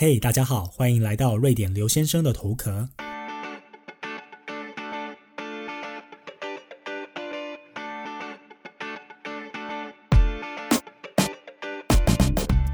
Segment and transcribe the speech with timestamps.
[0.00, 2.88] 嘿，大家好，欢迎来到瑞典刘先生的头壳。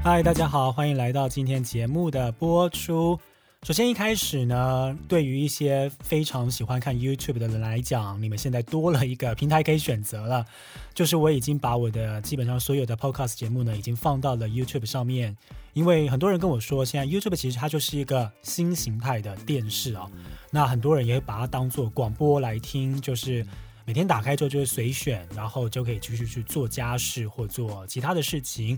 [0.03, 3.19] 嗨，大家好，欢迎来到今天节目的播出。
[3.65, 10.45] 首先一开始呢，对于一些非常喜欢看 YouTube 的人来讲，你们现在多了一个平台可以选择了，
[10.93, 15.35] 就是我已经把我的基本上所有的 Podcast 节目呢，已经放到了 YouTube 上面。
[15.73, 20.07] 因为很多人跟我说，现在 YouTube 其实它就是一个新形态的电视啊，
[20.51, 23.43] 那很多人也会把它当做广播来听，就是
[23.83, 28.77] 每天打开之后就是随选，然后就可以继续去做家事或做其他的事情。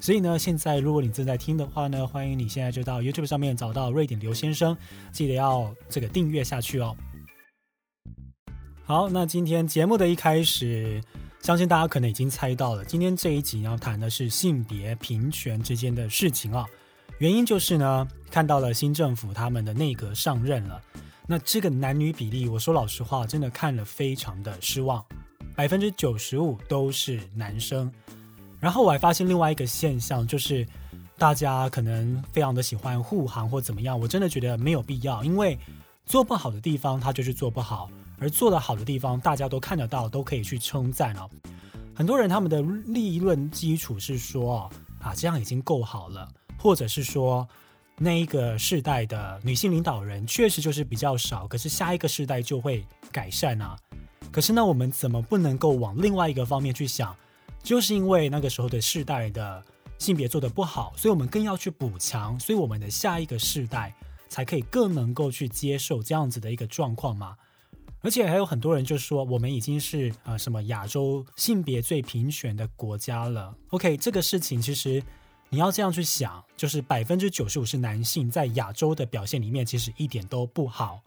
[0.00, 4.76] 所以呢，现在如果你正在听的话呢，欢迎你现在就到 YouTube 上面找到瑞典刘先生，
[5.10, 6.94] 记得要这个订阅下去哦。
[8.84, 11.00] 好，那今天节目的一开始，
[11.40, 16.66] 相信大家可能已经猜到了，今天这一集要谈的是性别平权之间的事情啊。
[17.18, 20.82] 原因就是呢，看到了新政府他们的内阁上任了，
[21.26, 25.02] 那这个男女比例，我说老实话，真的看了非常的失望，
[25.56, 27.90] 百分之九十五都是男生。
[28.64, 30.66] 然后我还发现另外一个现象，就是
[31.18, 35.58] 大家可能非常的喜欢护航或怎么样，我真的觉得没有必要，因为
[36.06, 41.28] 做不好的地方它就是做不好，而做得好的地方大家都看得到，都可以去称赞哦。
[41.94, 46.26] 很多人他们的立论基础是说啊，这样已经够好了，
[46.56, 47.46] 或者是说
[47.98, 53.76] 那一个世代的女性领导人确实就是比较少，可是下一个世代就会改善啊。
[54.32, 57.14] 可是呢，我们怎么不能够往另外一个方面去想？
[57.64, 59.64] 就是因为那个时候的世代的
[59.98, 63.92] 性别做的不好，所以我们更要去补强，所以我们的下一个世代
[64.28, 67.34] 才可以更能够去接受这样子的一个状况嘛。
[68.02, 73.56] 而且还有很多人就说，我们已经是呃什么亚洲性别最平权的国家了。
[73.70, 75.02] OK，这个事情其实
[75.48, 81.00] 你要这样去想，就是百分之九十五是男性在亚洲的表现里面，其实一点都不好。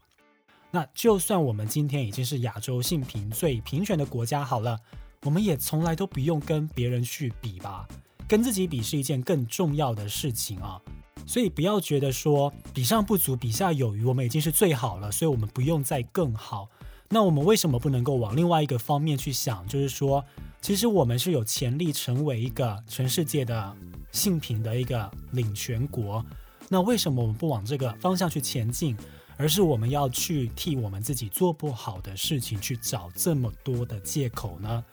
[0.71, 4.79] 那就算我们今天已经是亚洲性平最平权的国家好了。
[5.23, 7.87] 我们也从来都不用跟别人去比吧，
[8.27, 10.81] 跟自己比是一件更重要的事情啊。
[11.25, 16.69] 所以不要觉得说比上不足，比下有余，我们已经是最好了，所以我们不用再更好。
[17.09, 19.65] 那我们为什么不能够往另外一个方面去想？
[19.67, 20.23] 就是说，
[20.61, 23.75] 其实我们是有潜力成为一个全世界的
[24.11, 26.25] 性平的一个领权国。
[26.69, 28.95] 那为什么我们不往这个方向去前进，
[29.37, 34.83] 而是我们要去替我们自己做不好的事情去找这么多的借口呢？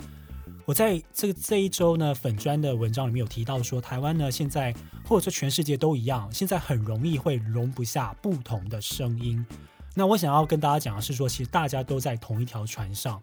[0.66, 4.75] 我在这个这一周呢，粉砖的文章里面有提到说，台湾呢现在
[5.05, 9.44] 或者说全世界都一样，现在很容易会容不下不同的声音。
[9.94, 13.22] 那我想要跟大家讲的是说，其实大家都在同一条船上。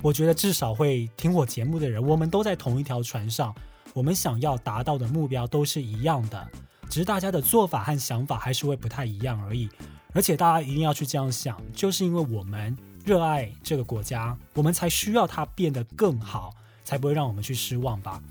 [0.00, 3.54] 我觉得至少会听我节目的人，我们都在同一条船上，
[3.94, 6.48] 我们想要达到的目标都是一样的，
[6.88, 9.68] 只是大家的做法和想法还是会不太一样而已。
[10.12, 12.76] 而且大家一定要去这样想，就是因为我们。
[13.04, 16.52] 热爱这个国家，我们才需要它变得更好，
[16.84, 18.22] 才不会让我们去失望吧。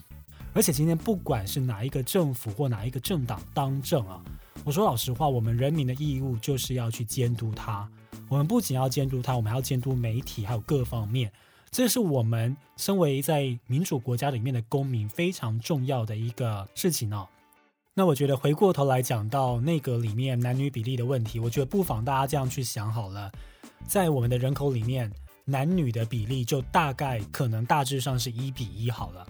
[0.53, 4.21] 而且今天不管是哪一个政府或哪一个政党当政啊，
[4.63, 7.89] 我说老实话，我们人民的义务就是要去监督它。
[8.29, 11.31] 我们不仅要监督它，我们还要监督媒体，还有各方面。
[11.71, 17.27] 这是我们身为在民主国家里面的公民非常重要的一个事情哦。
[17.99, 23.31] 那我觉得回过头来讲到内阁里面男女比例的问题，我觉得不妨大家这样去想好了。
[23.87, 25.11] 在我们的人口里面，
[25.45, 29.25] 男女的比例就大概可能大致上是一比一好了。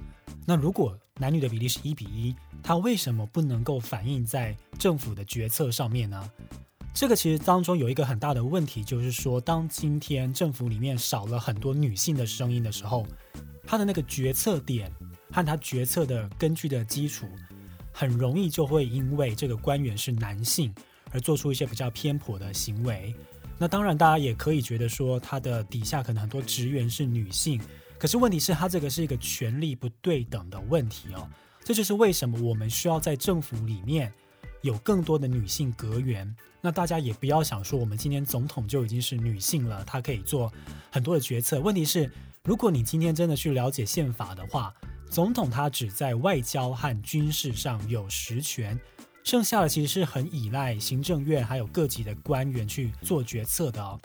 [0.45, 6.29] 那如果男女的比例是一比一，它为什么不能够反映在政府的决策上面呢？
[6.93, 13.07] 这个其实当中有一个很大的问题，就是说，当今天政府里面少了很多女性的声音的时候，
[13.65, 14.91] 它的那个决策点
[15.31, 17.25] 和它决策的根据的基础，
[17.99, 20.71] 很容易就会因为这个官员是男性
[21.11, 23.11] 而做出一些比较偏颇的行为。
[23.57, 27.59] 那当然，大家也可以觉得说，他的底下可能很多职员是女性，
[27.97, 31.27] 可是问题是，他这个是一个权力不对等的问题哦。
[31.63, 34.13] 这就是为什么我们需要在政府里面
[34.61, 36.31] 有更多的女性阁员。
[36.61, 40.53] 那大家也不要想说，我们今天总统就已经是女性了，她可以做
[40.91, 41.59] 很多的决策。
[41.59, 42.11] 问题是，
[42.43, 44.71] 如果你今天真的去了解宪法的话，
[45.09, 48.79] 总统他只在外交和军事上有实权。
[49.23, 53.99] 剩下的其实是很依赖行政院还有各级的官员去做决策的哦。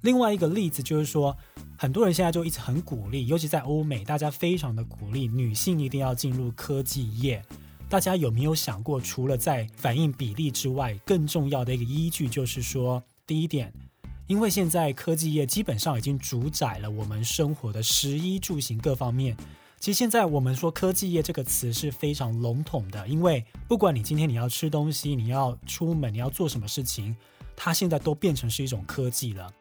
[0.00, 1.36] 另外一个例子就是说，
[1.76, 7.44] 很多人现在就一直很鼓励，尤其在欧美，大家非常的鼓励女性一定要进入科技业。
[7.88, 13.70] 大家有没有想过，除了在反映比例之外，更重要的一个依据就是说，第一点，
[14.26, 19.36] 因为现在科技业基本上已经主宰了我们生活的食衣住行各方面。
[19.82, 27.16] 其实现在我们说科技业这个词是非常笼统的，因为不管你今天你要吃东西，你要出门，你要做什么事情，
[27.56, 29.52] 它现在都变成是一种科技了。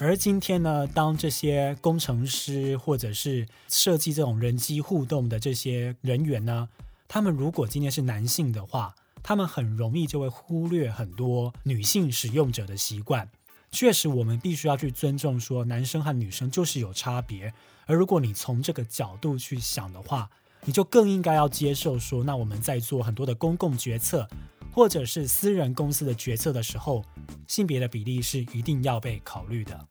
[0.00, 6.68] 而今天呢，当这些工程师或者是设计这种人机互动的这些人员呢，
[7.06, 8.92] 他们如果今天是男性的话，
[9.22, 13.30] 他们很容易就会忽略很多女性使用者的习惯。
[13.70, 17.54] 确实，我们必须要去尊重说男生和女生就是有差别。
[17.90, 20.30] 而如果你从这个角度去想的话，
[20.64, 24.28] 你就更应该要接受说，那我们在做很多的公共决策
[24.70, 27.04] 或者是私人公司的决策的时候，
[27.48, 29.88] 性别的比例是一定要被考虑的。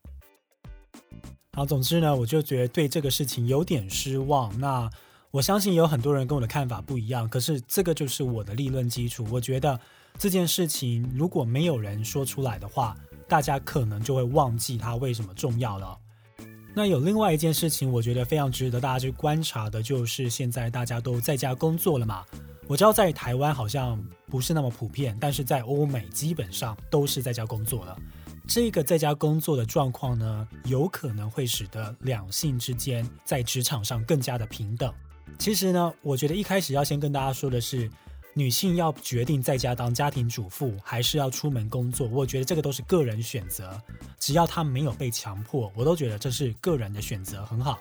[1.51, 4.57] 好，总之呢，我就觉得对这个事情有点失望。
[4.57, 4.90] 那
[5.31, 9.28] 我相信有很多人跟我的看法不一样，可是这个就是我的立论基础。
[9.30, 9.78] 我觉得
[10.18, 12.96] 这件事情如果没有人说出来的话，
[13.28, 16.00] 大家可能就会忘记它为什么重要了。
[16.74, 22.24] 那有另外一件事情，我觉得非常值得大家去观察的，就是现在大家都在家工作了嘛。
[22.68, 27.98] 我知道在台湾好像不是那么普遍，但是在欧美基本上都是在家工作了。
[28.48, 34.94] 这个在家工作的状况呢，有可能会使得两性之间在职场上更加的平等。
[35.38, 37.89] 其实呢，我觉得一开始要先跟大家说的是，
[38.39, 43.77] 女性要决定在家当家庭主妇，还是要出门工作，我觉得这个都是个人选择，
[44.18, 47.77] 只要她没有被强迫，我都觉得这是个人的选择，很好。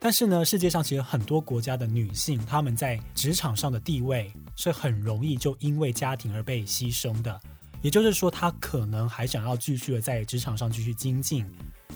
[0.00, 7.40] 但是呢，世界上其实很多国家的女性，她们在职场上的地位是很容易就因为家庭而被牺牲的。
[7.80, 11.46] 也就是说，她可能还想要继续的在职场上继续精进，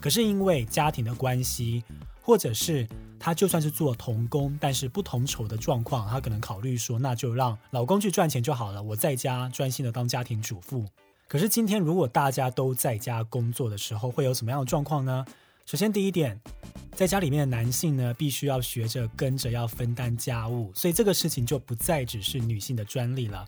[0.01, 1.83] 可是因为家庭的关系，
[2.23, 2.87] 或者是
[3.19, 10.85] 他就算是做童工，但是不同酬的状况，他可能考虑说，那就让老公去赚钱就好了，我在家专心的当家庭主妇。
[11.27, 15.25] 可是今天如果大家都在家工作的时候，会有什么样的状况呢？
[15.67, 16.41] 首先第一点，
[16.95, 23.47] 在家里面的男性呢，必须要学着跟着要分担家务，所以这个事情就不再只是女性的专利了。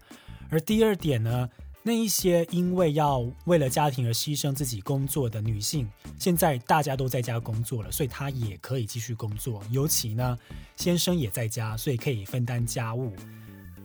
[0.51, 1.49] 而第二点呢？
[1.83, 5.89] 那一些因为要为了家庭而牺牲自己工作的女性，
[6.19, 9.63] 现在大家都在家工作了，所以她也可以继续工作。
[9.71, 10.39] 尤其呢，
[10.77, 13.15] 先生也在家，所以可以分担家务。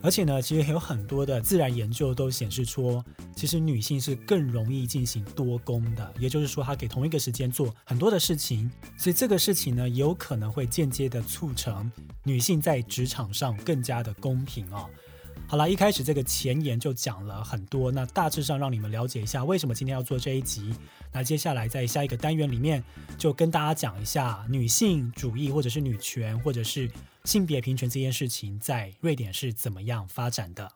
[0.02, 3.02] 而且呢，其实有很多的自然研究都显示出，
[3.36, 8.70] 其实女性是更容易进行多工的，也就是说，她给同一个时间做很多的事情。
[8.98, 11.90] 所以这个事情呢，有可能会间接的促成
[12.24, 14.88] 女性在职场上更加的公平哦。
[15.48, 20.74] 好了，一开始这个前言就讲了很多，那大致上让你们了解一下为什么今天要做这一集。
[21.14, 22.84] 那接下来在下一个单元里面，
[23.16, 26.90] 就跟大家讲一下女性主义或者是女权或者是
[27.26, 30.72] 性别平权这件事情在瑞典是怎么样发展的。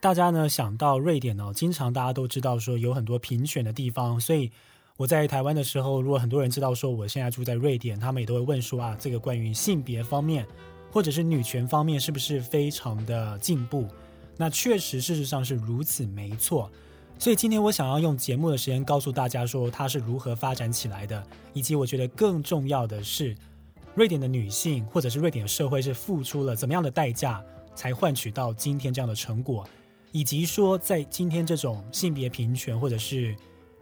[0.00, 4.50] 大家呢想到瑞典呢，经常大家都知道说有很多平选的地方，所以
[4.96, 10.46] 我在台湾的时候，如果很多人知道说我现在住在瑞典，他们也都会问说啊，这个关于性别方面。
[10.92, 13.86] 或者是女权方面是不是非常的进步？
[14.36, 16.70] 那确实，事实上是如此，没错。
[17.18, 21.22] 所以今天我想要用节目的时间告诉大家说，它是如何发展起来的，
[21.52, 23.36] 以及我觉得更重要的是，
[23.94, 27.44] 瑞典的女性或者是瑞典的社会是付出了怎么样的代价，
[27.74, 29.68] 才换取到今天这样的成果，
[30.12, 33.36] 以及说在今天这种性别平权或者是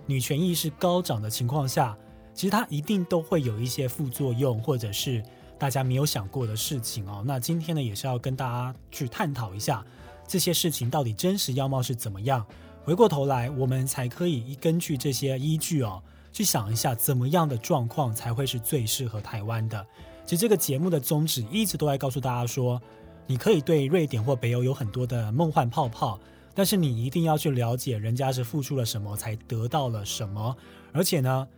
[0.06, 1.96] 女权意识高涨的情况下，
[2.34, 5.22] 其实它一定都会有一些副作用，或者是。
[5.58, 9.84] 大家没有想过的事情哦，那今天呢也是要跟大家去探讨一下
[10.26, 12.46] 这些事情到底真实样貌是怎么样。
[12.84, 16.00] 回过头来，我们才可以根据这些依据哦，
[16.32, 19.84] 去想一下怎么样的状况才会是最适合台湾的。
[20.24, 22.80] 其实这个节目的宗旨一直都在告诉大家说，
[23.26, 26.20] 你可以对瑞典或北欧有很多的梦幻泡泡，
[26.54, 30.56] 但是你一定要去了解人家是付出了什么才得到了什么，
[30.92, 31.48] 而且呢。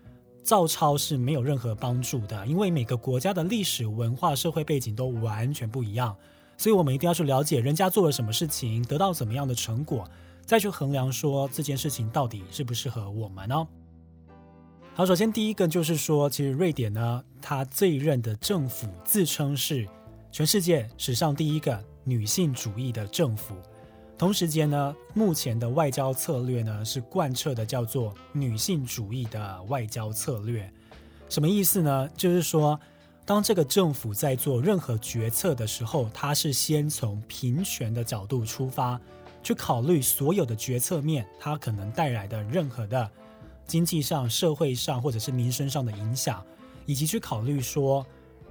[0.43, 6.17] 照抄是没有任何帮助的，因为每个国家的历史文化、社会背景都完全不一样，
[6.57, 10.09] 所以我们一定要去了解人家做了什么事情，得到怎么样的成果，
[10.45, 13.69] 再去衡量说这件事情到底适不适合我们呢？
[14.95, 19.87] 好，首先第一个就是说，其实瑞典呢，它这一任的政府自称是
[20.33, 23.55] 全世界史上第一个女性主义的政府。
[24.21, 30.71] 同时间呢，目前的外交策略呢是贯彻的叫做女性主义的外交策略，
[31.31, 32.07] 什么意思呢？
[32.19, 32.79] 就是说，
[33.25, 39.01] 当这个政府在做任何决策的时候，它是先从平权的角度出发，
[39.43, 43.11] 去考虑所有的决策面，它可能带来的任何的
[43.67, 46.45] 经济上、社会上或者是民生上的影响，
[46.85, 48.05] 以及去考虑说，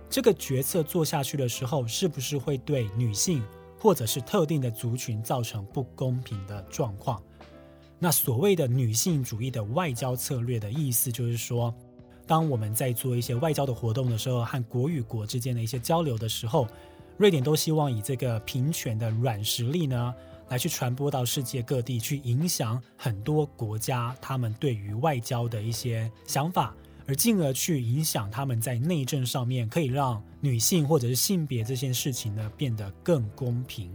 [0.09, 3.43] 这个决策做下去的时候，是不是会对女性。
[3.79, 7.21] 或者是特定的族群造成不公平的状况，
[7.97, 11.73] 那所谓的女性主义的外交策略的意思就是说，
[12.27, 16.67] 当我们在做一些外交的活动的时候，和国与国之间的一些交流的时候，
[17.17, 20.13] 瑞典都希望以这个平权的软实力呢，
[20.49, 26.75] 来去传播到世界各地，去影响很多国家他们对于外交的一些想法，
[27.09, 33.89] 而进而去影响他们在内政上面，可以让女性或者是性别这件事情呢变得更公平。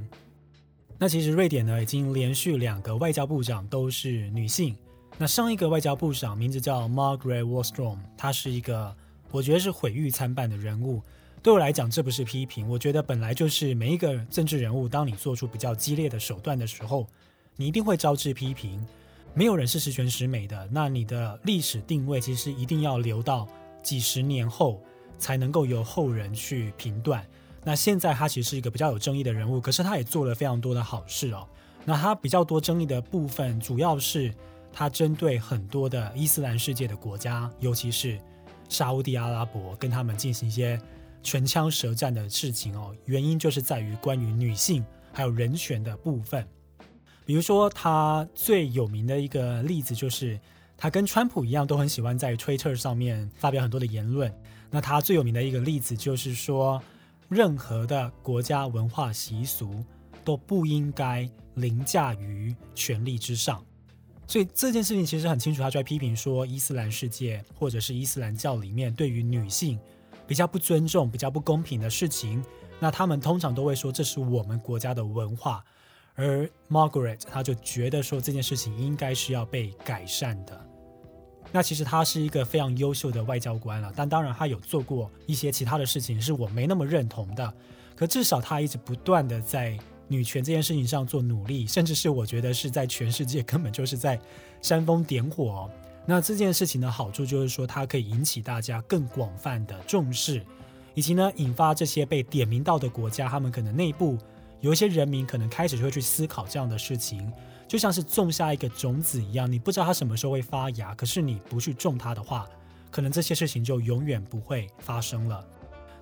[0.98, 4.74] 那其实瑞典呢，已经连续两个外交部长都是女性。
[5.16, 8.92] 那上一个外交部长名字叫 Margaret Wallström，她是一个
[9.30, 11.00] 我觉得是毁誉参半的人物。
[11.40, 17.06] 对我来讲，这不是批评，我觉得本来就是每一个政治人物，当你做出比较激烈的手段的时候，
[17.54, 18.84] 你一定会招致批评。
[19.34, 23.46] 没有人是十全十美的，那你的历史定位其实一定要留到
[23.82, 24.80] 几十年后
[25.18, 27.26] 才能够由后人去评断。
[27.62, 31.48] 那现在他其实是一个比较有争议的人物，可是他也做了非常多的好事哦。
[31.84, 34.34] 那他比较多争议的部分，主要是。
[34.76, 38.18] 他针对很多的伊斯兰世界的国家，尤其是
[38.68, 40.76] 沙地阿拉伯，跟他们进行一些
[41.22, 42.92] 唇枪舌战的事情哦。
[43.04, 46.44] 原因就是在于关于女性还有人权的部分。
[47.26, 50.38] 比如说，他最有名的一个例子就是，
[50.76, 54.32] 他跟川普一样，都很喜欢在 Twitter 上面发表很多的言论。
[54.70, 56.82] 那他最有名的一个例子就是说，
[57.28, 59.82] 任何的国家文化习俗
[60.22, 63.64] 都不应该凌驾于权力之上。
[64.26, 69.78] 所以这件事情其实很清楚，他就在批评说，伊斯兰世界或者是伊斯兰教里面对于女性
[70.26, 72.44] 比较不尊重、比较不公平的事情，
[72.80, 75.64] 那他们通常都会说这是我们国家的文化。
[76.14, 80.60] 而 Margaret 他就觉得说这件事情应该是要被改善的。
[81.52, 87.52] 那其实他是一个非常优秀的外交官了，但当然他有做过一些其他的事情是我没那么认同的。
[87.94, 89.78] 可至少他一直不断的在。
[90.06, 94.20] 女权这件事情上做努力，甚至是我觉得是在全世界根本就是在
[94.60, 95.68] 煽风点火。
[96.04, 100.44] 那这件事情的好处就是说，它可以引起大家更广泛的重视，
[100.92, 104.18] 以及呢，引发这些被点名到的国家，他们可能内部
[104.64, 107.30] 有一些人民可能开始就会去思考这样的事情，
[107.68, 112.48] 就像是种下一个种子一样，你不知道它什么时候会发芽，可是你不去种它的话，
[112.90, 115.46] 可能这些事情就永远不会发生了。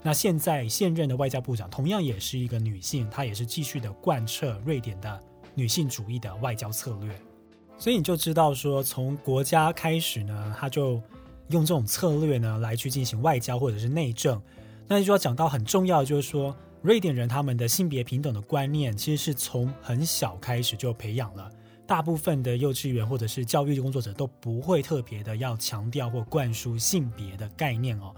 [0.01, 5.21] 那现在现任的外交部长同样也是一个女性，她也是继续的贯彻瑞典的
[5.57, 7.13] 女性主义的外交策略，
[7.77, 11.03] 所以你就知道说，从国家开始呢，他就
[11.49, 14.41] 用这种策略呢来去进行外交或者是内政。
[14.87, 21.49] 那就要讲到很重要的，就是说瑞典人他们的性别平等的观念，其实是从很小开始就培养了。
[21.87, 28.13] 大部分的幼稚园或者是教育工作者都不会特别的要强调或灌输性别的概念哦。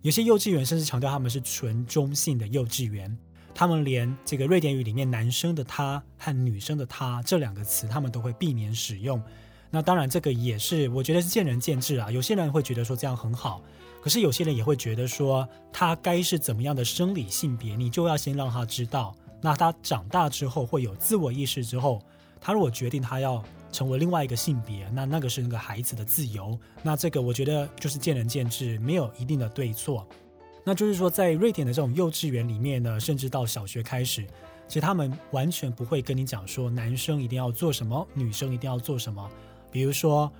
[0.00, 3.14] 有些幼稚园甚至强调他们是纯中性的幼稚园，
[3.54, 9.22] 他们连这个瑞典语里面男生的他和女生的他这两个词，他们都会避免使用。
[9.70, 12.10] 那当然，这个也是我觉得是见仁见智啊。
[12.10, 13.62] 有些人会觉得说这样很好，
[14.02, 19.14] 可是有些人也会觉得说他该是怎么样的生理性别，你就要先让他知道。
[19.40, 22.00] 那他长大之后会有自我意识之后，
[22.40, 23.42] 他如果决定他要。
[23.72, 26.58] 成为另外一个性别，那那个是那个孩子的自由。
[26.82, 30.06] 那这个我觉得就是见仁见智，没有一定的对错。
[30.64, 34.24] 那就是说，在瑞典的这种幼稚园里面呢，甚至到小学开始，
[34.66, 39.28] 其实他们完全不会跟你讲说男生一定要做什么，女生一定要做什么。
[39.70, 40.30] 比如说，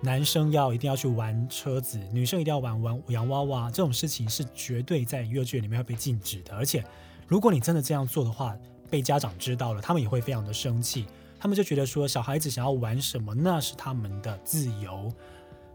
[0.00, 6.54] 男生要一定要去玩车子，女生一定要玩玩洋娃娃，这种事情是绝对在幼稚园里面会被禁止的。
[6.56, 6.84] 而且，
[7.26, 8.56] 如果你真的这样做的话，
[8.90, 11.06] 被家长知道了，他们也会非常的生气。
[11.38, 15.12] 他们就觉得说，小孩子想要玩什么，那是他们的自由，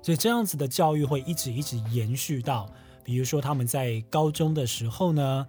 [0.02, 2.70] 所以这样子的教育会一直一直延续到，
[3.04, 5.46] 比如说他们在高中的时候呢，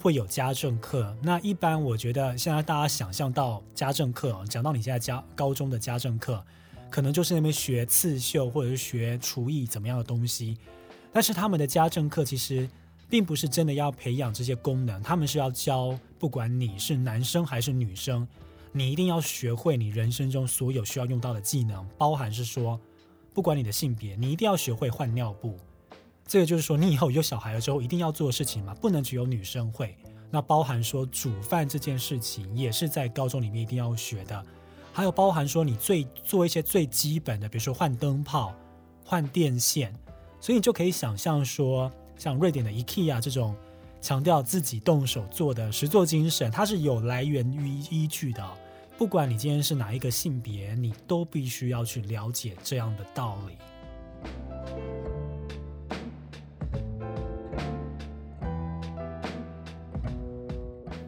[0.00, 1.16] 会有家政课。
[1.22, 6.44] 那一般我觉得现在大家想象到家政课，讲到你现在家高中的家政课，
[6.92, 10.58] 可能就是那边学刺绣或者是学厨艺怎么样的东西。
[11.12, 12.68] 但是他们的家政课其实
[13.08, 18.28] 并不是真的要培养这些功能，他们是要教，不管你是男生还是女生。
[18.74, 22.80] 你一定要学会你人生中所有需要用到的技能，包含是说，
[23.34, 25.58] 不管你的性别，你一定要学会换尿布。
[26.26, 29.94] 这个就是说，你以后有小孩了之后一定要做的事情嘛，不能只有女生会。
[30.30, 34.42] 那包含说煮饭这件事情，也是在高中里面一定要学的。
[34.92, 38.54] 还有包含说你最做一些最基本的，比如说换灯泡、
[39.04, 39.92] 换电线。
[40.40, 43.56] 所以你就可以想象说，像瑞典的 IKEA 这种。
[44.04, 48.44] 强调自己动手做的实作精神，它是有来源于依据的。
[48.98, 53.56] 不管你今天是哪一个性别，你都必须要去了解这样的道理。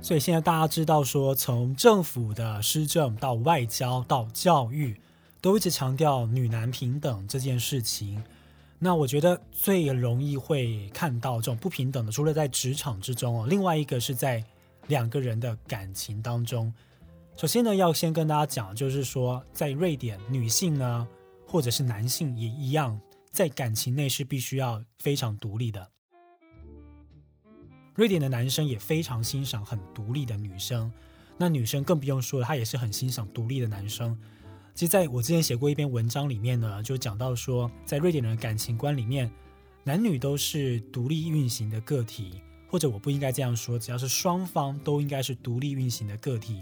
[0.05, 5.01] 所以现在大家知道，说从政府的施政到外交到教育，
[5.41, 8.23] 都一直强调女男平等这件事情。
[8.79, 14.45] 那我觉得最容易会看到这种不平等的，除了在职场之中哦，另外一个是在
[14.89, 16.71] 两个人的感情当中。
[17.35, 21.09] 首先呢，要先跟大家讲，就是说，在瑞典，女性呢，
[21.47, 25.94] 或者是男性也一样，在感情内是必须要非常独立的。
[27.95, 30.93] 瑞典的男生也非常欣赏很独立的女生，
[31.39, 34.19] 那女生更不用说了，她也是很欣赏独立的男生。
[34.75, 39.31] 其实，在我之前写过一篇文章里面呢，就讲到说，在瑞典人的感情观里面，
[39.85, 46.61] 男女都是独立运行的个体，或者我不应该这样说，只要是双方都应该是独立运行的个体。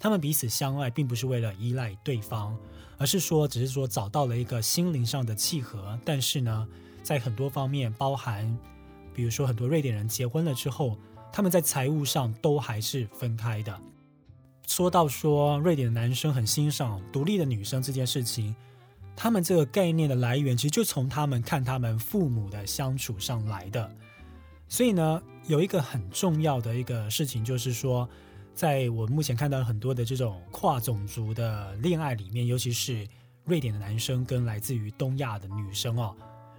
[0.00, 2.58] 他们彼此相爱，并不是为了依赖对方，
[2.98, 5.96] 而是说，只是说找到了一个心灵上的契合。
[6.04, 6.66] 但是呢，
[7.04, 8.58] 在很多方面，包含，
[9.16, 10.98] 比如说很多瑞典人结婚了之后，
[11.32, 13.80] 他们在财务上都还是分开的。
[14.66, 18.54] 说到说瑞典的男生很欣赏独立的女生这件事情，
[19.16, 23.90] 他们这个概念的来源，其实就从他们看他们父母的相处上来的。
[24.68, 28.06] 所以呢，有一个很重要的一个事情，就是说。
[28.56, 33.06] 在我目前看到很多的这种跨种族的恋爱里面，尤其是
[33.44, 36.16] 瑞典的男生跟来自于东亚的女生哦，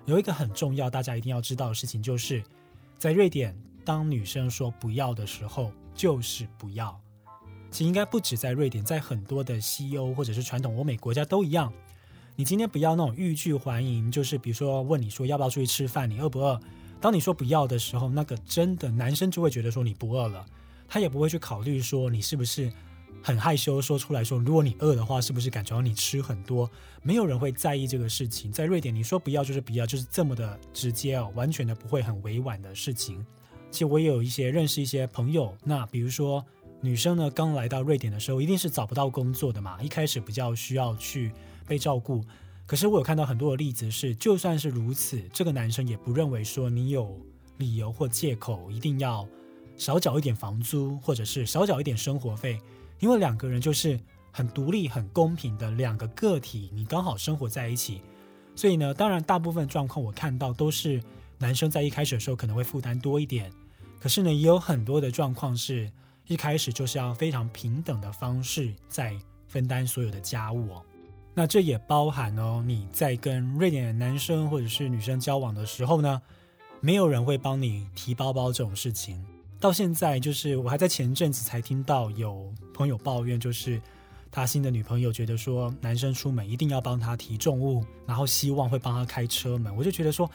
[0.07, 2.41] 有一个很重要大家一定要知道的事情，就是
[2.97, 6.97] 在瑞典，当女生说不要的时候，就是不要。
[7.69, 11.71] 其实应该不止在瑞典，在很多的西欧或者是传统欧美国家都一样。
[12.37, 16.57] 你今天不要那种欲拒还迎，就是比如说问你说要不要出去吃饭，你饿不饿？
[17.01, 20.45] 当你说不要的时候，那个真的男生就会觉得说你不饿了。
[20.87, 22.71] 他也不会去考虑说你是不是
[23.21, 26.69] 很害羞，说出来说如果你饿的话，是不是感觉到你吃很多？
[27.03, 28.51] 没有人会在意这个事情。
[28.51, 33.25] 在瑞典，你说不要就是不要，就是这么的直接哦，完全的不会很委婉的事情。
[33.69, 36.45] 其实我也有一些认识一些朋友，那比如说
[36.79, 41.31] 女生呢，刚来到瑞典的时候，一定是找不到工作的嘛，一开始比较需要去
[41.67, 42.24] 被照顾。
[42.65, 47.19] 可是我有看到很多的例子是，就算是如此，这个男生也不认为说你有
[47.57, 49.27] 理由或借口一定要。
[49.75, 52.59] 少缴一点房租，或者是少缴一点生活费，
[52.99, 53.99] 因为两个人就是
[54.31, 58.01] 很独立、很公平的两个个体，你刚好生活在一起，
[58.55, 61.01] 所以呢，当然大部分状况我看到都是
[61.38, 63.51] 男生在一开始的时候可能会负担多一点，
[63.99, 65.91] 可是呢，也有很多的状况是
[66.27, 69.15] 一开始就是要非常平等的方式在
[69.47, 70.83] 分担所有的家务哦。
[71.33, 76.21] 那这也包含哦，你在跟瑞典的男生或者是女生交往的时候呢，
[76.81, 79.23] 没有人会帮你提包包这种事情。
[79.60, 83.82] 到现在，就是我还在前阵子才听到有朋友抱怨，就是
[84.30, 89.76] 他新的女朋友觉得说，男生出门一定要帮他提重物，然后希望会帮他开车门。
[89.76, 90.30] 我就觉得说，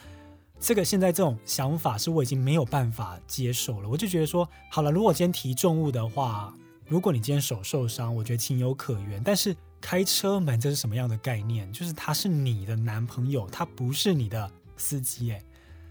[0.59, 3.87] 这个现在这种想法是我已经没有办法接受了。
[3.87, 6.53] 我就觉得说，好了，如果今天提重物的话，
[6.85, 9.23] 如果你今天手受伤，我觉得情有可原。
[9.23, 11.71] 但是开车门这是什么样的概念？
[11.71, 15.31] 就是他是你的男朋友，他不是你的司机。
[15.31, 15.41] 诶，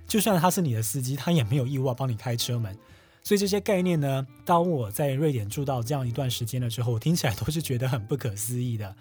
[0.06, 2.76] 就算他是你的司机，他也没有义务要帮你开车门。
[3.24, 8.94] 所以这些概念呢，当我在瑞典住到这样一段时间了之后，听起来都是觉得很不可思议的。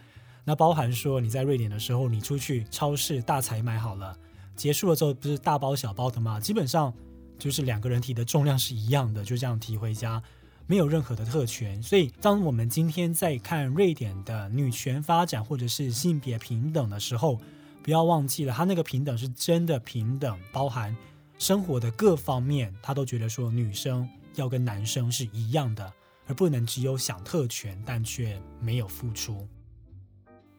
[0.43, 4.15] 那包含说你在瑞典的时候，你出去超市大采买好了，
[4.55, 6.39] 结束了之后不是大包小包的吗？
[6.39, 6.93] 基本上
[7.39, 10.21] 就是两个人提的重量是一样的，就这样提回家，
[10.67, 11.81] 没有任何的特权。
[11.81, 17.39] 所以当我们今天在看瑞典的女权发展或者是性别平等的时候，
[17.81, 20.95] 不要忘记了，它那个平等是真的平等，包含。
[21.41, 25.91] 生活的各方面，他都觉得说女生要跟男生是一样的，
[26.27, 29.47] 而不能只有享特权，但却没有付出。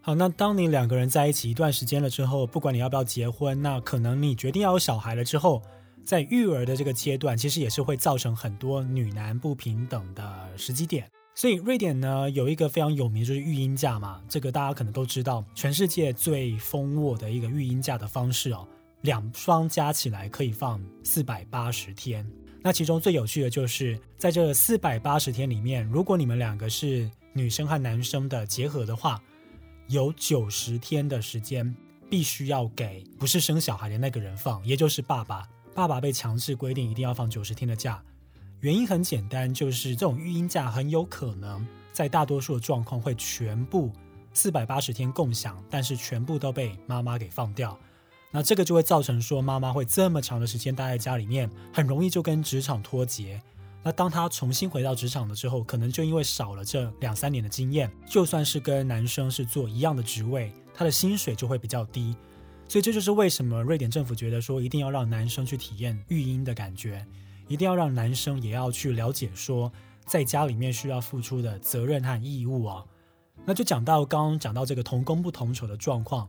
[0.00, 5.62] 好，那当你两个人在一起一段时间了之后，不管你要不要结婚，那可能你决定要有小孩了之后，
[6.02, 11.08] 在育儿的这个阶段，其实也是会造成很多女男不平等的时机点。
[11.36, 18.66] 所以瑞典呢有一个非常有名就是育婴假嘛，这个大家可能都知道，全世界最丰沃的一个育婴假的方式哦。
[19.02, 22.28] 两双加起来可以放四百八十天。
[22.62, 29.20] 那其中最有趣的就是，在这四百八十天里面，如果你们两个是女生和男生的结合的话，
[29.88, 31.74] 有九十天的时间
[32.08, 35.48] 必须要给不是生小孩的那个人放，也就是爸爸。
[35.74, 38.00] 爸爸被强制规定一定要放九十天的假，
[38.60, 43.90] 原因很简单，就是这种育婴假很有可能在大多数的状况会全部
[44.32, 47.76] 四百八十天共享，但是全部都被妈妈给放掉。
[48.34, 53.40] 那这个就会造成说，妈妈会这么长的时间待在家里面，很容易就跟职场脱节。
[53.84, 62.16] 那当她重新回到职场的时候，可能就因为少了这两三年的经验，就算是跟男生是做一样的职位，她的薪水就会比较低。
[62.68, 67.06] 所以这就是为什么瑞典政府觉得说，一定要让男生去体验育婴的感觉，
[67.48, 69.70] 一定要让男生也要去了解说，
[70.06, 72.82] 在家里面需要付出的责任和义务啊。
[73.44, 76.26] 那就讲到刚刚讲到这个同工不同酬的状况。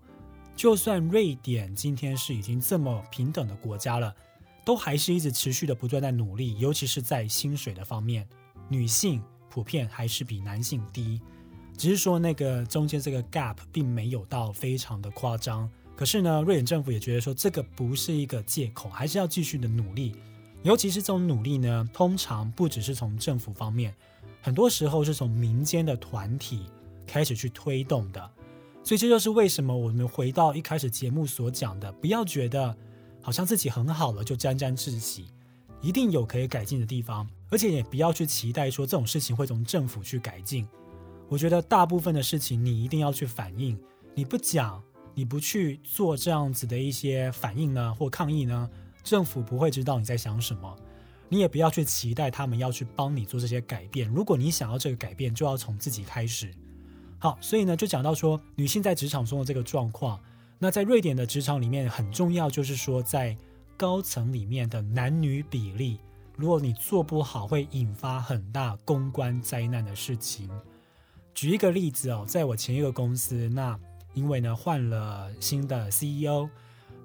[0.56, 4.16] 就算瑞典今天是已经这么平等的国家了，
[4.64, 8.28] 都还是一直持续的不断在努力，尤其是在薪水的方面，
[8.70, 11.20] 女性普遍还是比男性低。
[11.76, 15.70] 只是说那个中间这个 gap 并没有到非常的夸张。
[15.96, 20.16] 可是呢，瑞典政府也觉得说这个不是一个借口，还是要继续的努力。
[20.62, 23.94] 尤其是这种努力呢，通常不只是从政府方面，
[24.42, 26.68] 很多时候是从民间的团体
[27.06, 28.32] 开始去推动的。
[28.84, 32.76] 所以这就是为什么我们回到一开始节目所讲的，不要觉得
[33.22, 35.28] 好像自己很好了就沾沾自喜，
[35.82, 40.68] 一定有可以改进的地方，而且也不要去期待说这种事情会从政府去改进。
[41.30, 43.80] 我觉得大部分的事情你一定要去反映，
[44.14, 44.84] 你不讲，
[45.16, 48.70] 你不去做这样子的一些反应呢或抗议呢，
[49.02, 50.76] 政府不会知道你在想什么，
[51.30, 54.10] 你也不要去期待他们要去帮你做这些改变。
[54.10, 56.54] 如果你想要这个改变，就要从自己开始。
[57.24, 60.20] 好，所以呢，就讲到说女性在职场中的这个状况。
[60.60, 63.38] 那在瑞典的职场里面，很重要就是说，在
[63.78, 66.02] 高层里面的男女比例，
[66.36, 70.50] 如果你做不好，会引发很大公关灾难的事情。
[71.34, 73.80] 举一个例子哦，在我前一个公司，那
[74.14, 76.50] 因为呢换了新的 CEO，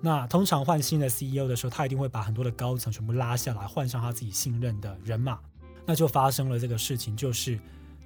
[0.01, 5.39] 那通常换新的 CEO 的时候，他一定会把很多的高层全部拉下来，换上他自己信任的人马，
[5.87, 7.57] 那就发生了这个事情，就是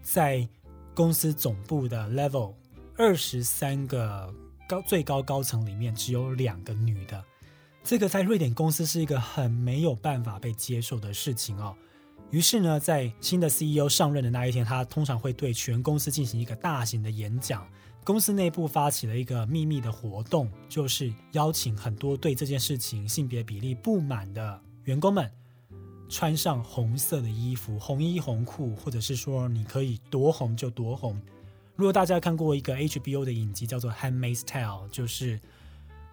[0.02, 0.46] 在。
[0.94, 2.54] 公司总部的 level
[2.96, 4.32] 二十三个
[4.68, 7.24] 高最高高层里面只有两个女的，
[7.82, 11.74] 这个在瑞典公司是一个很没有办法被接受的事情哦。
[12.30, 17.66] 于是呢，在新的 CEO 上任的那一天，他通常会对全公司进行一个大型的演讲。
[18.04, 25.30] 公司内部发起了一个秘密的活动，就是邀请很多对这件事情性别比例不满的员工们。
[26.12, 31.18] 穿上红色的衣服，红衣红裤，或者是说你可以多红就多红。
[31.74, 35.40] 如果大家看过一个 HBO 的影集，叫做《Handmaid's Tale》，就是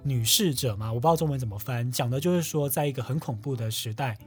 [0.01, 4.17] 女侍者嘛，我不知道中文怎么翻，讲的就是说，在一个很恐怖的时代，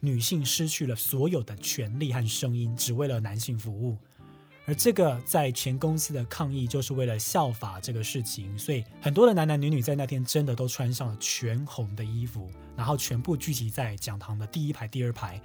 [0.00, 3.96] 女性失去了所有的权利和声音，只为了男性服务。
[4.70, 15.42] 而这个在全公司的抗议，就是为了效法这个事情，所以很多的男男女女在那天真的都穿上了全红的衣服，然后全部聚集在讲堂的第一排、第二排，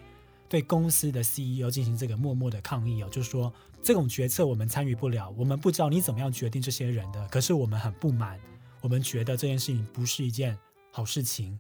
[0.47, 8.39] 对公司的 CEO 进行这个默默的抗议哦，就是说这种决策我们参与不了，我们不知道你怎么样决定这些人的，可是我们很不满，
[8.79, 10.55] 我们觉得这件事情不是一件
[10.91, 11.59] 好事情。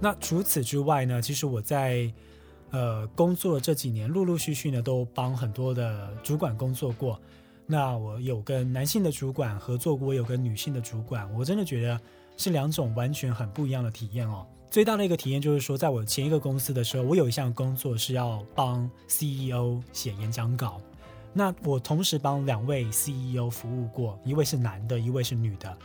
[0.00, 1.22] 那除此之外呢？
[1.22, 2.12] 其实我在
[2.70, 7.18] 呃工作这几年，陆陆续续呢都帮很多的主管工作过。
[7.66, 12.00] 那我有跟男性的主管合作过，有跟女性的主管，我真的觉得
[12.36, 14.46] 是两种完全很不一样的体验哦。
[14.70, 20.80] 最大的一个体验就是说，在我前一个公司的时候，我有一项工作是要帮 CEO 写演讲稿。
[21.32, 25.76] 那我同时帮两位 CEO 服务过，一位是男的，一位是女的。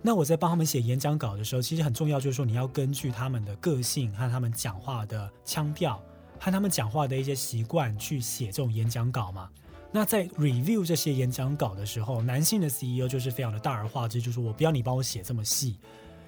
[0.00, 6.00] 那我在帮他们写演讲稿的时候，其实很重要，就是说你要根据他们的个性和他们讲话的腔调
[6.38, 9.50] 和他们讲话的一些习惯去写这种演讲稿嘛。
[9.90, 15.78] 那在 review 这些演讲稿的时候，男性的 CEO 就是非常的大而化之，就是我不要你帮我写这么细，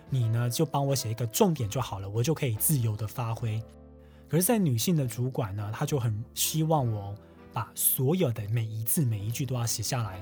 [0.08, 3.62] 你呢就帮我写一个重点就好了，我就可以自由的发挥。
[4.28, 7.14] 可是，在女性的主管呢，她就很希望我
[7.52, 10.20] 把所有的每一字每一句都要写下来，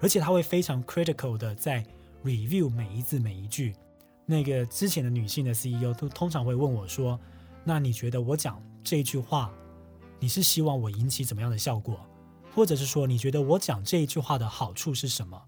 [0.00, 1.82] 而且她会非常 critical 的在。
[2.24, 3.74] Review 每一字每一句，
[4.26, 7.18] 那个之前的女性的 CEO 都通常会问我说
[7.64, 9.50] ：“那你觉得我讲这句话，
[10.18, 11.98] 你是希望我引起怎么样的效果？
[12.54, 15.40] 或者是说你觉得我讲这一句话的好处是什么？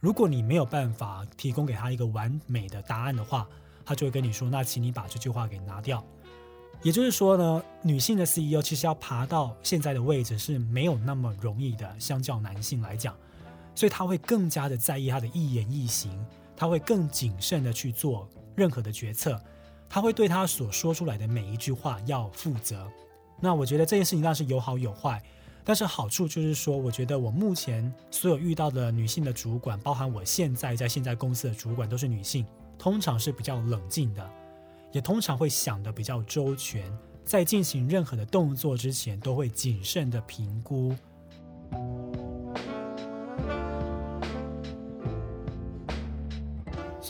[0.00, 3.48] 如果你没有办法提供给他一个完美的答案的话，
[3.84, 6.04] 他就会跟你说：那请你把这句话给拿掉。
[6.82, 13.16] 也就是说呢，女性的 CEO 其实要爬到现在的位置是没有那么容易的，相较男性来讲。”
[13.74, 16.12] 所以他会更加的在意他的一言一行，
[16.56, 19.40] 他会更谨慎的去做任何的决策，
[19.88, 22.86] 他会对他所说出来的每一句话要负责。
[23.40, 25.20] 那我觉得这件事情当然是有好有坏，
[25.64, 32.46] 但是好处就是说，我觉得我目前所有遇到的女性的主管，包含我现在在现在公司的主管都是女性，
[32.78, 34.30] 通常是比较冷静的，
[34.92, 36.84] 也通常会想的比较周全，
[37.24, 40.94] 在进行任何的动作之前都会谨慎的评估。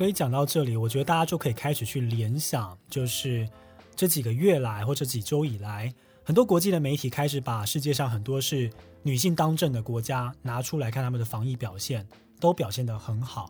[0.03, 3.49] 所以讲到这里，我觉得大家就可以开始去联想，就是
[3.95, 8.69] 这几个月来或者几周以来，很多国际的媒体开始把世界上很多是
[9.05, 12.05] 女性当政的国家拿出来看他们的防疫表现，
[12.41, 13.49] 都表现得很好。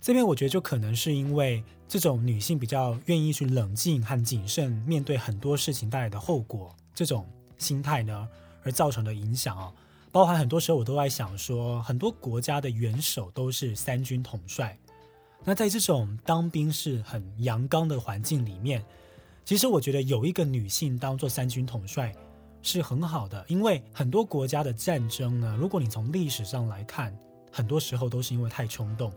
[0.00, 7.26] 这边我觉得就可能是因为这种女性比较愿意去冷静和谨慎面对很多事情带来的后果，这种
[7.58, 8.28] 心态呢，
[8.62, 9.72] 而造成的影响啊，
[10.12, 14.78] 包含很多时候我都在想说，很多国家的元首都是三军统帅。
[15.44, 18.84] 那在这种当兵是很阳刚的环境里面，
[19.44, 22.12] 其实我觉得有一个女性当做三军统帅
[22.62, 27.12] 是很好的，因为很多国家的战争呢，如果你从历史上来看，
[27.50, 29.12] 很多时候都是因为太冲动，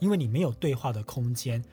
[0.00, 1.64] 因为你没有对话的空间，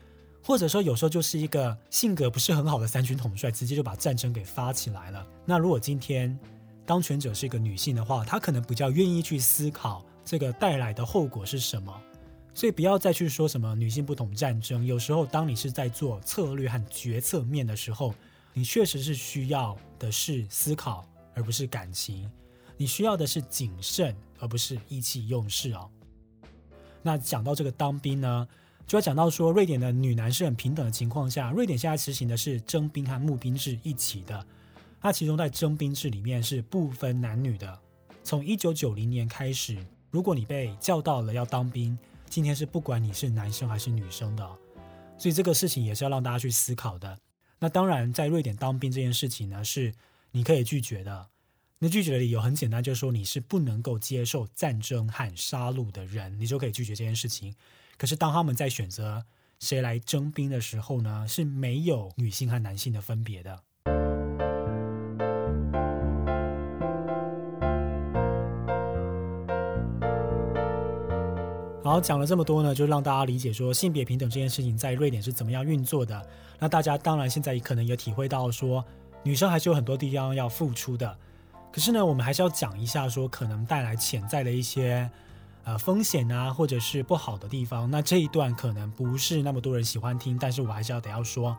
[0.42, 5.26] 或者说有时候就是一个性格不是很好的三军统帅，直接就把战争给发起来了。
[5.44, 6.36] 那如果今天
[6.86, 11.94] 当权者是一个女性的话，她可能比较愿意去思考这个带来的后果是什么。
[12.54, 14.84] 所以不要再去说什么女性不懂战争。
[14.84, 18.14] 有时候，当你是在做策略和决策面的时候，
[18.52, 22.30] 你确实是需要的是思考，而不是感情。
[22.76, 25.88] 你需要的是谨慎，而不是意气用事哦。
[27.02, 28.46] 那讲到这个当兵呢，
[28.86, 34.46] 就要讲到说，瑞典的女男是很平等的情况下，瑞典现在实行的是征兵和募兵制一起的。
[35.00, 37.78] 那其中在征兵制里面是不分男女的。
[38.22, 39.76] 从一九九零年开始，
[40.10, 41.98] 如果你被叫到了要当兵，
[42.32, 44.58] 今天是不管你是男生还是女生的，
[45.18, 47.18] 所以这个事情也是要让大家去思考的。
[47.58, 49.92] 那当然，在瑞典当兵这件事情呢，是
[50.30, 51.28] 你可以拒绝的。
[51.80, 57.54] 那拒绝的理由很简单，就是说你是不能够接受战争和杀戮的人，你就可以拒绝这件事情。
[57.98, 59.26] 可是当他们在选择
[59.60, 63.62] 谁来征兵的时候呢，是没有女性和男性的分别的。
[71.84, 76.24] 好，讲了这么多呢，就让大家理解说性别平等这件事情在瑞典是怎么样运作的。
[76.60, 78.84] 那大家当然现在可能也体会到说，
[79.24, 81.18] 女生还是有很多地方要付出的。
[81.72, 85.10] 可是呢，我们还是要讲一下说，可能带来潜在的一些
[85.64, 87.90] 呃风险啊，或者是不好的地方。
[87.90, 91.56] 那这一段可能不是那么多人喜欢听，但是我还是要得要说。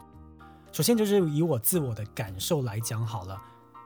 [0.71, 3.37] 首先就是以我自我的感受来讲好了，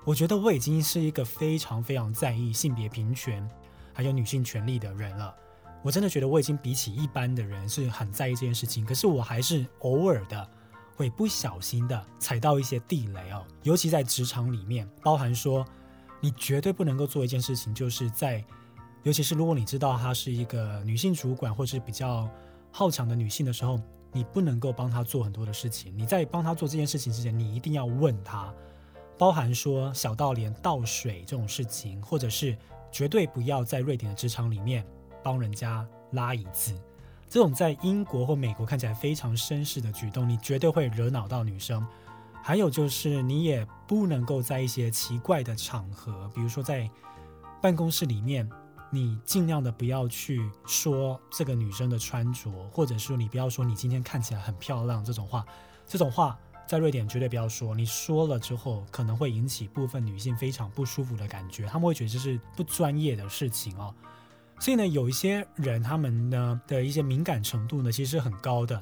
[0.05, 3.49] 我觉得我已经是一个非常非常在意性别平权
[3.91, 5.33] 还有女性权利的人了。
[5.83, 10.49] 我真的觉得我已经比起一般的人是很在意这件事情，可是我还是偶尔的
[10.95, 15.65] 会不小心的踩到一些地雷哦，尤其在职场里面，包含说
[16.19, 18.43] 你绝对不能够做一件事情，就是在，
[19.03, 22.29] 尤其是如果你知道她是一个女性主管或是比较
[22.71, 23.79] 好强的女性的时候，
[24.11, 25.93] 你不能够帮她做很多的事情。
[25.95, 28.53] 你在帮她做这件事情之前，你一定要问她，
[29.17, 32.57] 包含说小到连倒水这种事情，或者是
[32.91, 34.83] 绝对不要在瑞典的职场里面。
[35.27, 36.73] 帮人家拉椅子，
[37.27, 41.85] 这种在英国或美国看起来非常绅士的举动，你绝对会惹恼到女生。
[42.41, 46.89] 还有就是，你也不能够在一些奇怪的场合，比如说在
[47.61, 48.49] 办公室里面，
[48.89, 55.45] 你尽量的不要去说这个女生的穿着，或者说你不要说你今天看起来很漂亮这种话。
[55.85, 63.93] 这种话在瑞典绝对不要说，你说了之后可能会引起部分女性非常不舒服的感觉，他们会觉得这是不专业的事情哦。
[64.59, 68.81] 所以呢，有一些人他们呢的一些敏感程度呢，其实是很高的。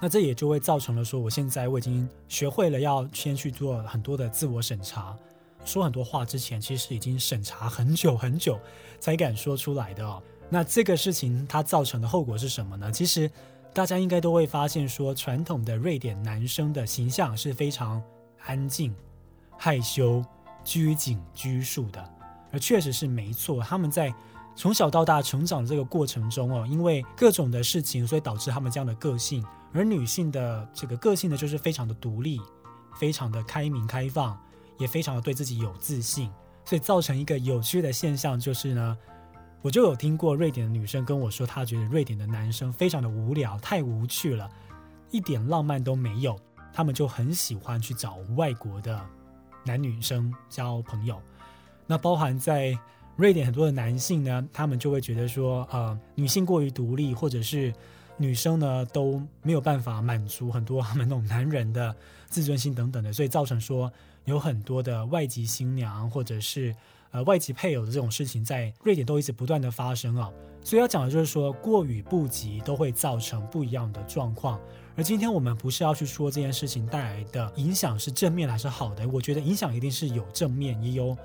[0.00, 5.16] 那这也就会造成了说，我现在我已经学会了要先去做很多的自我审查，
[5.64, 8.60] 说很多话之前，其实已经审查很久很久
[8.98, 10.20] 才敢说出来的哦。
[10.50, 12.90] 那这个事情它造成的后果是什么呢？
[12.90, 13.30] 其实
[13.72, 18.02] 大家应该都会发现，说传统的瑞典男生的形象是非常
[18.44, 18.94] 安静、
[19.56, 20.22] 害羞、
[20.64, 22.12] 拘谨、拘束的，
[22.52, 24.12] 而确实是没错，他们在。
[24.56, 29.44] 从小到大成长这个过程中哦，因为各种的事情，所以导致他们这样的个性。
[29.72, 32.40] 而女性的这个个性呢，就是非常的独立，
[32.94, 34.38] 非常的开明开放，
[34.78, 36.30] 也非常的对自己有自信。
[36.64, 38.96] 所以造成一个有趣的现象就是呢，
[39.60, 44.48] 我就有听过瑞典的女生跟我说，她觉得瑞典的男生非常的无聊，太无趣了，
[45.10, 46.38] 一点浪漫都没有。
[46.72, 49.04] 他们就很喜欢去找外国的
[49.64, 51.20] 男女生交朋友，
[51.88, 52.78] 那包含在。
[53.16, 57.72] 瑞典很多的男性呢，他们就会觉得说，呃，女性过于独立，或者是
[58.16, 61.94] 女生呢都没有办法满足很多他们那种男人的
[62.28, 63.92] 自尊心等等的，所以造成说
[64.24, 66.74] 有很多的外籍新娘或者是
[67.12, 70.28] 呃外籍配偶的这种事情在瑞典都一直不断的发生啊。
[70.62, 74.58] 所以要讲的就是说，过与不及都会造成不一样的状况。
[74.96, 81.16] 而今天我们不是要去说这件事情带来的影响是正面还是好的，我觉得影响一定是有正面也有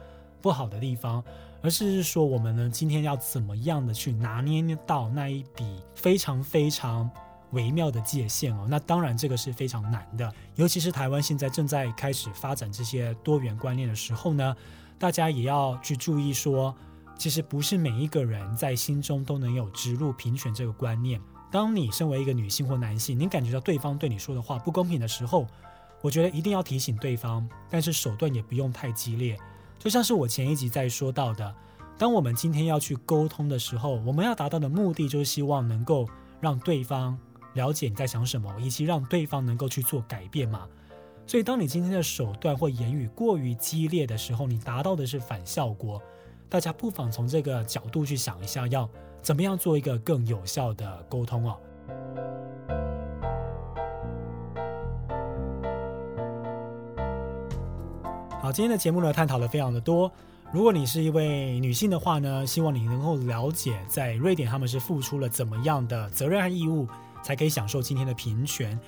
[0.41, 1.23] 不好的地方。
[1.61, 7.09] 而是说，我们呢今天要怎么样的去拿捏到那一笔非常非常
[7.51, 8.65] 微妙的界限哦？
[8.69, 14.55] 那当然这个是非常难的，尤其是台湾现在正在开始发展这些多元观念的时候呢，
[14.97, 16.73] 大家也要去注意说，
[17.17, 21.19] 其实不是每一个人在心中都能有植入平权这个观念。
[21.51, 25.47] 当你身为一个女性或男性，你感觉到对方对你说的话不公平的时候，
[26.01, 29.37] 我觉得一定要提醒对方，但是手段也不用太激烈。
[29.79, 31.55] 就像是我前一集在说到的，
[31.97, 36.07] 当我们今天要去沟通的时候，我们要达到的目的就是希望能够
[36.41, 37.17] 让对方
[37.53, 40.67] 了解你在想什么，以及让对方能够去做改变嘛。
[41.25, 46.01] 所以，当你今天的手段或言语过于激烈的时候，你达到的是反效果。
[46.49, 48.89] 大家不妨从这个角度去想一下，要
[49.21, 51.57] 怎么样做一个更有效的沟通哦。
[58.51, 60.12] 今天的节目呢，探讨的非常的多。
[60.51, 66.88] 如果你是一位女性的话呢，希望你能够了解，在瑞典他们是付出了怎么样的责任和义务，
[67.21, 68.79] 才可以享受今天的平权。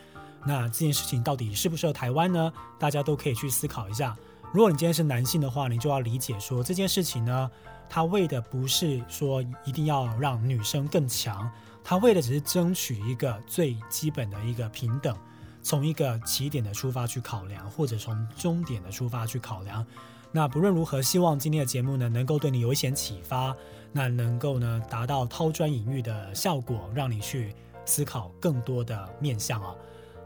[0.44, 2.52] 那这件事情到底适不适合台湾呢？
[2.80, 4.16] 大家都可以去思考一下。
[4.52, 7.52] 如果你今天是男性的话，你就要理解说这件事情呢，
[7.88, 11.48] 他为的不是说一定要让女生更强，
[11.84, 15.16] 他为的只是争取一个最基本的一个平等，
[15.62, 19.86] 从一个起点的出发去考量，或者从终点的出发去考量。
[20.32, 23.56] 那不论如何，希望今天的节目呢，能够对你有一些启发，
[23.92, 27.54] 那能够呢达到抛砖引玉的效果，让你去
[27.86, 29.76] 思考更多的面向啊。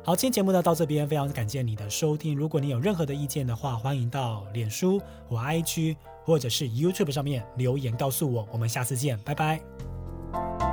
[0.03, 2.35] 好，今天节目呢到这边，非常感谢你的收听。
[2.37, 8.47] 如果你有任何的意见的话，欢迎到脸书或 IG 或者是 YouTube 上面留言告诉我。
[8.51, 10.64] 我们下次见，拜拜。